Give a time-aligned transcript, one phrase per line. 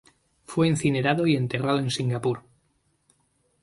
[0.47, 2.41] Fue incinerado y enterrado en Singapur.